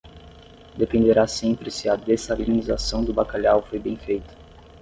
[0.75, 4.35] Dependerá sempre se a dessalinização do bacalhau foi bem feita.